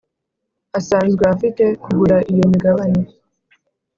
[0.79, 3.01] Asanzwe afite kugura iyo migabane